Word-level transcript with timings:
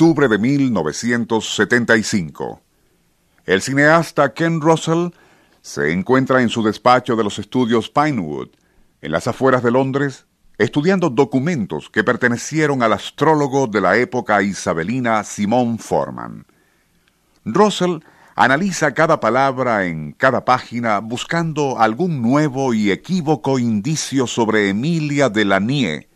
octubre 0.00 0.28
de 0.28 0.38
1975. 0.38 2.62
El 3.44 3.60
cineasta 3.60 4.32
Ken 4.32 4.62
Russell 4.62 5.08
se 5.60 5.92
encuentra 5.92 6.40
en 6.40 6.48
su 6.48 6.62
despacho 6.62 7.16
de 7.16 7.24
los 7.24 7.38
estudios 7.38 7.90
Pinewood, 7.90 8.48
en 9.02 9.12
las 9.12 9.26
afueras 9.26 9.62
de 9.62 9.70
Londres, 9.70 10.24
estudiando 10.56 11.10
documentos 11.10 11.90
que 11.90 12.02
pertenecieron 12.02 12.82
al 12.82 12.94
astrólogo 12.94 13.66
de 13.66 13.82
la 13.82 13.98
época 13.98 14.40
isabelina 14.40 15.22
Simón 15.22 15.78
Forman. 15.78 16.46
Russell 17.44 17.98
analiza 18.36 18.94
cada 18.94 19.20
palabra 19.20 19.84
en 19.84 20.12
cada 20.12 20.46
página 20.46 21.00
buscando 21.00 21.78
algún 21.78 22.22
nuevo 22.22 22.72
y 22.72 22.90
equívoco 22.90 23.58
indicio 23.58 24.26
sobre 24.26 24.70
Emilia 24.70 25.28
de 25.28 26.06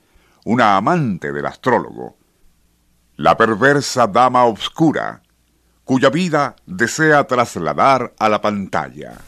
una 0.46 0.78
amante 0.78 1.32
del 1.32 1.44
astrólogo, 1.44 2.16
la 3.16 3.36
perversa 3.36 4.06
dama 4.06 4.44
obscura, 4.44 5.22
cuya 5.84 6.10
vida 6.10 6.56
desea 6.66 7.24
trasladar 7.24 8.12
a 8.18 8.28
la 8.28 8.40
pantalla. 8.40 9.18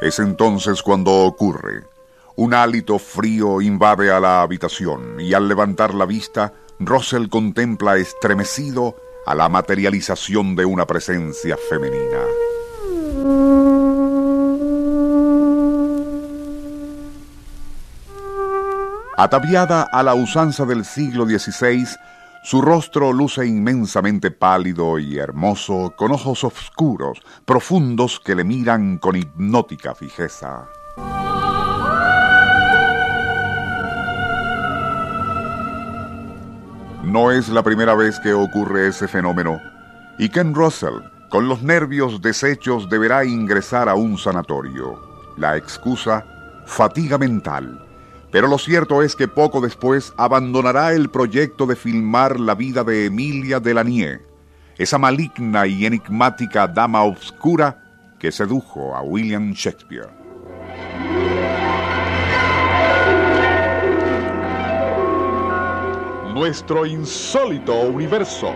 Es 0.00 0.20
entonces 0.20 0.82
cuando 0.82 1.26
ocurre. 1.26 1.84
Un 2.36 2.54
hálito 2.54 3.00
frío 3.00 3.60
invade 3.60 4.12
a 4.12 4.20
la 4.20 4.42
habitación 4.42 5.20
y 5.20 5.34
al 5.34 5.48
levantar 5.48 5.92
la 5.92 6.06
vista, 6.06 6.52
Russell 6.78 7.28
contempla 7.28 7.96
estremecido 7.96 8.94
a 9.26 9.34
la 9.34 9.48
materialización 9.48 10.54
de 10.54 10.64
una 10.64 10.86
presencia 10.86 11.56
femenina. 11.68 13.67
Ataviada 19.20 19.82
a 19.82 20.04
la 20.04 20.14
usanza 20.14 20.64
del 20.64 20.84
siglo 20.84 21.26
XVI, 21.26 21.88
su 22.44 22.62
rostro 22.62 23.12
luce 23.12 23.44
inmensamente 23.44 24.30
pálido 24.30 24.96
y 25.00 25.18
hermoso, 25.18 25.92
con 25.96 26.12
ojos 26.12 26.44
oscuros, 26.44 27.18
profundos 27.44 28.20
que 28.20 28.36
le 28.36 28.44
miran 28.44 28.98
con 28.98 29.16
hipnótica 29.16 29.96
fijeza. 29.96 30.68
No 37.02 37.32
es 37.32 37.48
la 37.48 37.64
primera 37.64 37.96
vez 37.96 38.20
que 38.20 38.32
ocurre 38.32 38.86
ese 38.86 39.08
fenómeno, 39.08 39.60
y 40.16 40.28
Ken 40.28 40.54
Russell, 40.54 41.00
con 41.28 41.48
los 41.48 41.60
nervios 41.64 42.22
deshechos, 42.22 42.88
deberá 42.88 43.24
ingresar 43.24 43.88
a 43.88 43.96
un 43.96 44.16
sanatorio. 44.16 45.02
La 45.36 45.56
excusa, 45.56 46.24
fatiga 46.66 47.18
mental 47.18 47.87
pero 48.30 48.46
lo 48.46 48.58
cierto 48.58 49.02
es 49.02 49.16
que 49.16 49.26
poco 49.26 49.60
después 49.60 50.12
abandonará 50.16 50.92
el 50.92 51.08
proyecto 51.08 51.66
de 51.66 51.76
filmar 51.76 52.38
la 52.38 52.54
vida 52.54 52.84
de 52.84 53.06
Emilia 53.06 53.58
Delanier, 53.58 54.20
esa 54.76 54.98
maligna 54.98 55.66
y 55.66 55.86
enigmática 55.86 56.68
dama 56.68 57.02
oscura 57.04 57.82
que 58.18 58.30
sedujo 58.30 58.94
a 58.94 59.02
William 59.02 59.52
Shakespeare. 59.52 60.10
Nuestro 66.34 66.86
insólito 66.86 67.80
universo. 67.80 68.54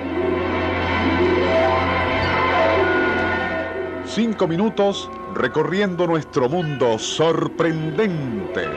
Cinco 4.04 4.46
minutos 4.46 5.10
recorriendo 5.34 6.06
nuestro 6.06 6.48
mundo 6.48 6.98
sorprendente. 6.98 8.68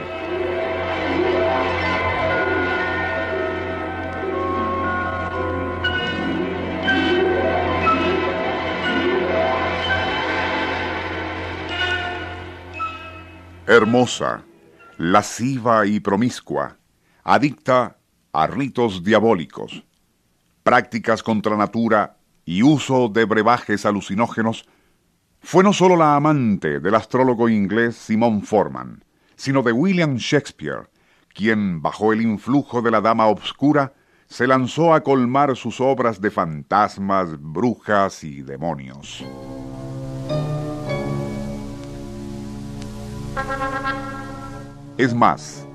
Hermosa, 13.76 14.42
lasciva 14.98 15.86
y 15.86 16.00
promiscua, 16.00 16.78
adicta 17.22 17.98
a 18.32 18.46
ritos 18.46 19.04
diabólicos, 19.04 19.84
prácticas 20.62 21.22
contra 21.22 21.56
natura 21.56 22.16
y 22.44 22.62
uso 22.62 23.08
de 23.08 23.24
brebajes 23.24 23.84
alucinógenos, 23.86 24.66
fue 25.40 25.62
no 25.62 25.72
solo 25.72 25.96
la 25.96 26.16
amante 26.16 26.80
del 26.80 26.94
astrólogo 26.94 27.48
inglés 27.48 27.96
Simon 27.96 28.42
Forman, 28.42 29.04
sino 29.36 29.62
de 29.62 29.72
William 29.72 30.16
Shakespeare, 30.16 30.88
quien, 31.34 31.82
bajo 31.82 32.12
el 32.12 32.22
influjo 32.22 32.82
de 32.82 32.90
la 32.90 33.00
dama 33.00 33.26
obscura, 33.26 33.92
se 34.26 34.46
lanzó 34.46 34.94
a 34.94 35.02
colmar 35.02 35.56
sus 35.56 35.80
obras 35.80 36.20
de 36.20 36.30
fantasmas, 36.30 37.40
brujas 37.40 38.24
y 38.24 38.42
demonios. 38.42 39.24
Es 44.98 45.14
más, 45.14 45.68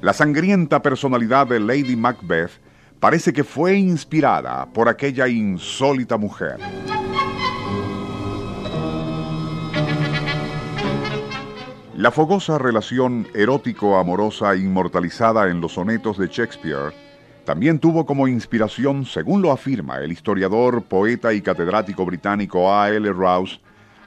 la 0.00 0.14
sangrienta 0.14 0.80
personalidad 0.80 1.46
de 1.46 1.60
Lady 1.60 1.94
Macbeth 1.94 2.52
parece 3.00 3.30
que 3.30 3.44
fue 3.44 3.74
inspirada 3.74 4.64
por 4.72 4.88
aquella 4.88 5.28
insólita 5.28 6.16
mujer. 6.16 6.56
La 11.94 12.10
fogosa 12.10 12.56
relación 12.56 13.28
erótico-amorosa 13.34 14.56
inmortalizada 14.56 15.50
en 15.50 15.60
los 15.60 15.72
sonetos 15.72 16.16
de 16.16 16.28
Shakespeare 16.28 16.94
también 17.44 17.78
tuvo 17.78 18.06
como 18.06 18.26
inspiración, 18.26 19.04
según 19.04 19.42
lo 19.42 19.52
afirma 19.52 19.98
el 19.98 20.12
historiador, 20.12 20.82
poeta 20.84 21.34
y 21.34 21.42
catedrático 21.42 22.06
británico 22.06 22.72
A. 22.72 22.88
L. 22.88 23.12
Rouse, 23.12 23.60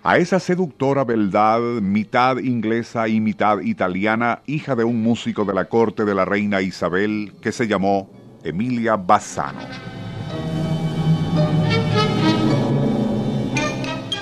a 0.07 0.19
esa 0.19 0.39
seductora 0.39 1.03
beldad, 1.03 1.59
mitad 1.81 2.37
inglesa 2.37 3.07
y 3.07 3.19
mitad 3.19 3.61
italiana, 3.61 4.43
hija 4.45 4.75
de 4.75 4.83
un 4.83 5.01
músico 5.01 5.45
de 5.45 5.55
la 5.55 5.65
corte 5.65 6.05
de 6.05 6.13
la 6.13 6.25
reina 6.25 6.61
Isabel, 6.61 7.33
que 7.41 7.51
se 7.51 7.67
llamó 7.67 8.07
Emilia 8.43 8.97
Bassano. 8.97 9.61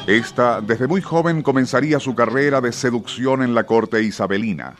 Esta, 0.08 0.62
desde 0.62 0.88
muy 0.88 1.02
joven, 1.02 1.42
comenzaría 1.42 2.00
su 2.00 2.16
carrera 2.16 2.62
de 2.62 2.72
seducción 2.72 3.44
en 3.44 3.54
la 3.54 3.66
corte 3.66 4.02
isabelina. 4.02 4.76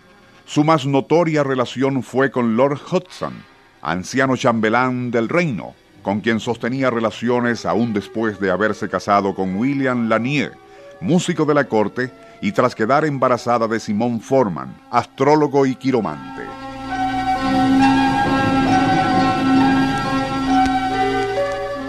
Su 0.46 0.64
más 0.64 0.86
notoria 0.86 1.44
relación 1.44 2.02
fue 2.02 2.32
con 2.32 2.56
Lord 2.56 2.80
Hudson, 2.90 3.34
anciano 3.82 4.38
chambelán 4.38 5.12
del 5.12 5.28
reino, 5.28 5.76
con 6.02 6.22
quien 6.22 6.40
sostenía 6.40 6.90
relaciones 6.90 7.66
aún 7.66 7.92
después 7.92 8.40
de 8.40 8.52
haberse 8.52 8.88
casado 8.88 9.36
con 9.36 9.58
William 9.58 10.08
Lanier, 10.08 10.63
músico 11.04 11.46
de 11.46 11.54
la 11.54 11.66
corte, 11.66 12.12
y 12.42 12.52
tras 12.52 12.74
quedar 12.74 13.06
embarazada 13.06 13.68
de 13.68 13.80
Simón 13.80 14.20
Forman, 14.20 14.76
astrólogo 14.90 15.66
y 15.66 15.76
quiromante. 15.76 16.44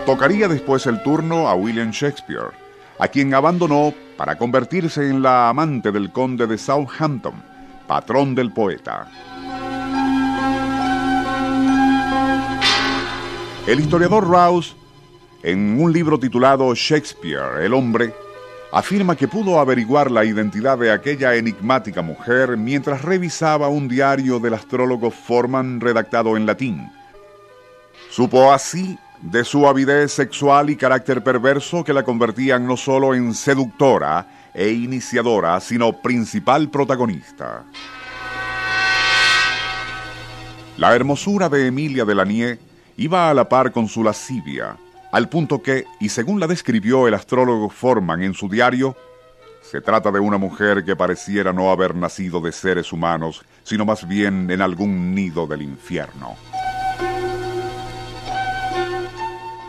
Tocaría 0.04 0.48
después 0.48 0.86
el 0.86 1.02
turno 1.02 1.48
a 1.48 1.54
William 1.54 1.90
Shakespeare, 1.90 2.50
a 2.98 3.08
quien 3.08 3.34
abandonó 3.34 3.94
para 4.16 4.36
convertirse 4.36 5.08
en 5.08 5.22
la 5.22 5.48
amante 5.48 5.90
del 5.90 6.12
conde 6.12 6.46
de 6.46 6.58
Southampton, 6.58 7.34
patrón 7.86 8.34
del 8.34 8.52
poeta. 8.52 9.08
El 13.66 13.80
historiador 13.80 14.28
Rouse, 14.28 14.76
en 15.42 15.80
un 15.80 15.90
libro 15.92 16.18
titulado 16.18 16.74
Shakespeare, 16.74 17.64
el 17.64 17.72
hombre, 17.72 18.14
afirma 18.74 19.14
que 19.14 19.28
pudo 19.28 19.60
averiguar 19.60 20.10
la 20.10 20.24
identidad 20.24 20.76
de 20.76 20.90
aquella 20.90 21.36
enigmática 21.36 22.02
mujer 22.02 22.56
mientras 22.56 23.02
revisaba 23.02 23.68
un 23.68 23.86
diario 23.86 24.40
del 24.40 24.54
astrólogo 24.54 25.12
Forman 25.12 25.80
redactado 25.80 26.36
en 26.36 26.44
latín. 26.44 26.90
Supo 28.10 28.52
así 28.52 28.98
de 29.22 29.44
su 29.44 29.68
avidez 29.68 30.10
sexual 30.10 30.70
y 30.70 30.76
carácter 30.76 31.22
perverso 31.22 31.84
que 31.84 31.92
la 31.92 32.02
convertían 32.02 32.66
no 32.66 32.76
solo 32.76 33.14
en 33.14 33.32
seductora 33.34 34.50
e 34.52 34.70
iniciadora, 34.70 35.60
sino 35.60 35.92
principal 36.02 36.68
protagonista. 36.68 37.62
La 40.78 40.96
hermosura 40.96 41.48
de 41.48 41.68
Emilia 41.68 42.04
de 42.04 42.14
Lanier 42.16 42.58
iba 42.96 43.30
a 43.30 43.34
la 43.34 43.48
par 43.48 43.70
con 43.70 43.86
su 43.86 44.02
lascivia, 44.02 44.76
al 45.14 45.28
punto 45.28 45.62
que, 45.62 45.84
y 46.00 46.08
según 46.08 46.40
la 46.40 46.48
describió 46.48 47.06
el 47.06 47.14
astrólogo 47.14 47.70
Forman 47.70 48.24
en 48.24 48.34
su 48.34 48.48
diario, 48.48 48.96
se 49.62 49.80
trata 49.80 50.10
de 50.10 50.18
una 50.18 50.38
mujer 50.38 50.84
que 50.84 50.96
pareciera 50.96 51.52
no 51.52 51.70
haber 51.70 51.94
nacido 51.94 52.40
de 52.40 52.50
seres 52.50 52.92
humanos, 52.92 53.44
sino 53.62 53.84
más 53.84 54.08
bien 54.08 54.50
en 54.50 54.60
algún 54.60 55.14
nido 55.14 55.46
del 55.46 55.62
infierno. 55.62 56.34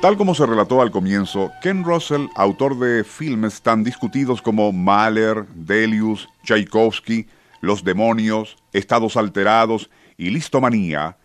Tal 0.01 0.17
como 0.17 0.33
se 0.33 0.47
relató 0.47 0.81
al 0.81 0.89
comienzo, 0.89 1.51
Ken 1.61 1.83
Russell, 1.83 2.25
autor 2.35 2.79
de 2.79 3.03
filmes 3.03 3.61
tan 3.61 3.83
discutidos 3.83 4.41
como 4.41 4.71
Mahler, 4.71 5.45
Delius, 5.53 6.27
Tchaikovsky, 6.43 7.27
Los 7.61 7.83
demonios, 7.83 8.57
Estados 8.73 9.15
alterados 9.15 9.91
y 10.17 10.31
Listomanía, 10.31 11.17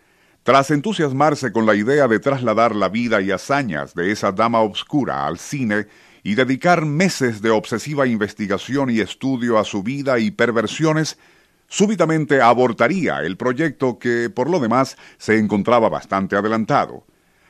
tras 0.43 0.71
entusiasmarse 0.71 1.51
con 1.51 1.67
la 1.67 1.75
idea 1.75 2.07
de 2.07 2.19
trasladar 2.19 2.75
la 2.75 2.89
vida 2.89 3.21
y 3.21 3.29
hazañas 3.29 3.93
de 3.93 4.11
esa 4.11 4.31
dama 4.31 4.61
obscura 4.61 5.27
al 5.27 5.37
cine 5.37 5.85
y 6.23 6.33
dedicar 6.33 6.85
meses 6.85 7.41
de 7.41 7.51
obsesiva 7.51 8.07
investigación 8.07 8.89
y 8.89 9.01
estudio 9.01 9.59
a 9.59 9.63
su 9.63 9.83
vida 9.83 10.17
y 10.17 10.31
perversiones, 10.31 11.19
súbitamente 11.67 12.41
abortaría 12.41 13.19
el 13.19 13.37
proyecto 13.37 13.99
que, 13.99 14.31
por 14.31 14.49
lo 14.49 14.59
demás, 14.59 14.97
se 15.19 15.37
encontraba 15.37 15.89
bastante 15.89 16.35
adelantado. 16.35 17.05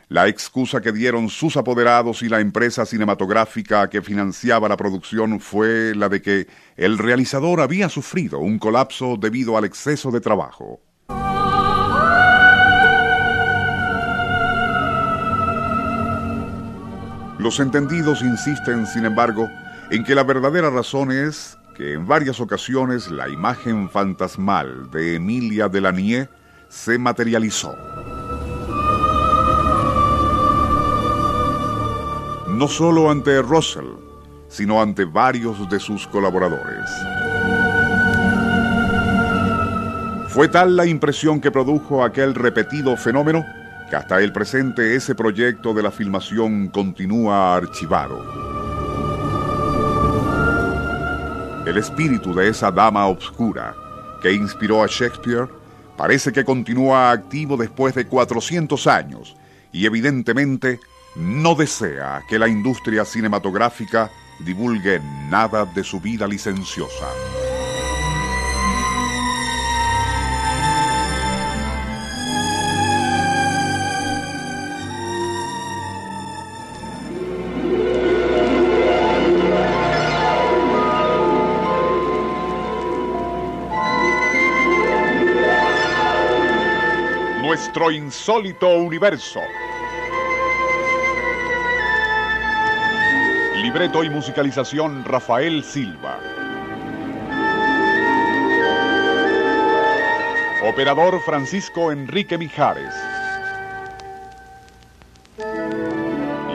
La 0.10 0.28
excusa 0.28 0.82
que 0.82 0.92
dieron 0.92 1.30
sus 1.30 1.56
apoderados 1.56 2.22
y 2.22 2.28
la 2.28 2.42
empresa 2.42 2.86
cinematográfica 2.86 3.90
que 3.90 4.02
financiaba 4.02 4.68
la 4.68 4.76
producción 4.76 5.40
fue 5.40 5.96
la 5.96 6.10
de 6.10 6.22
que 6.22 6.48
el 6.76 6.98
realizador 6.98 7.62
había 7.62 7.88
sufrido 7.88 8.40
un 8.40 8.60
colapso 8.60 9.16
debido 9.16 9.58
al 9.58 9.64
exceso 9.64 10.12
de 10.12 10.20
trabajo. 10.20 10.82
Los 17.42 17.60
entendidos 17.60 18.22
insisten, 18.22 18.86
sin 18.86 19.06
embargo, 19.06 19.50
en 19.90 20.04
que 20.04 20.14
la 20.14 20.24
verdadera 20.24 20.70
razón 20.70 21.12
es 21.12 21.58
que 21.76 21.94
en 21.94 22.08
varias 22.08 22.40
ocasiones 22.40 23.10
la 23.10 23.28
imagen 23.30 23.90
fantasmal 23.90 24.92
de 24.92 25.16
Emilia 25.16 25.68
Delanie 25.68 26.30
se 26.70 27.00
materializó. 27.00 27.76
no 32.62 32.68
solo 32.68 33.10
ante 33.10 33.42
Russell, 33.42 33.96
sino 34.48 34.80
ante 34.80 35.04
varios 35.04 35.68
de 35.68 35.80
sus 35.80 36.06
colaboradores. 36.06 36.92
Fue 40.28 40.48
tal 40.48 40.76
la 40.76 40.86
impresión 40.86 41.42
que 41.42 41.50
produjo 41.50 42.04
aquel 42.04 42.36
repetido 42.36 42.96
fenómeno 42.98 43.44
hasta 43.96 44.20
el 44.22 44.32
presente 44.32 44.96
ese 44.96 45.16
proyecto 45.16 45.74
de 45.74 45.84
la 45.84 45.92
filmación 45.92 46.70
continúa 46.70 47.56
archivado. 47.56 48.24
El 51.66 51.78
espíritu 51.78 52.34
de 52.34 52.50
esa 52.50 52.72
dama 52.72 53.08
obscura 53.08 53.76
que 54.22 54.34
inspiró 54.34 54.84
a 54.84 54.88
Shakespeare 54.88 55.48
parece 55.98 56.32
que 56.32 56.44
continúa 56.44 57.12
activo 57.12 57.58
después 57.58 57.94
de 57.94 58.08
400 58.08 58.88
años 58.88 59.36
y 59.72 59.86
evidentemente 59.86 60.80
no 61.16 61.56
desea 61.56 62.24
que 62.28 62.40
la 62.40 62.48
industria 62.48 63.06
cinematográfica 63.06 64.10
divulgue 64.40 65.00
nada 65.30 65.66
de 65.66 65.84
su 65.84 66.00
vida 66.00 66.28
licenciosa. 66.28 67.08
Nuestro 87.52 87.92
insólito 87.92 88.70
universo. 88.78 89.42
Libreto 93.58 94.06
y 94.06 94.10
musicalización 94.10 95.04
Rafael 95.04 95.62
Silva. 95.62 96.18
Operador 100.64 101.20
Francisco 101.26 101.92
Enrique 101.92 102.38
Mijares. 102.38 102.96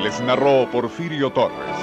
Les 0.03 0.19
narró 0.23 0.67
Porfirio 0.71 1.31
Torres. 1.31 1.76